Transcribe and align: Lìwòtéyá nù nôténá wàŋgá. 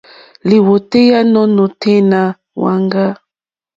Lìwòtéyá 0.49 1.19
nù 1.33 1.41
nôténá 1.55 2.21
wàŋgá. 2.61 3.05